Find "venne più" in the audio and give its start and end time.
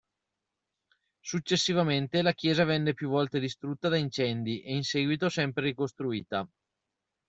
2.63-3.07